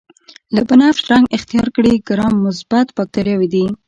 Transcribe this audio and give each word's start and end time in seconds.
که 0.53 0.61
بنفش 0.69 1.03
رنګ 1.11 1.25
اختیار 1.37 1.67
کړي 1.75 1.93
ګرام 2.07 2.33
مثبت 2.47 2.87
باکتریاوې 2.97 3.47
دي. 3.53 3.65